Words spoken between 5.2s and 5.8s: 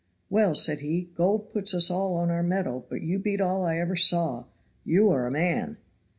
a man."